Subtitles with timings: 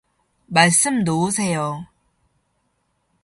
[0.47, 1.85] 말씀 놓으세요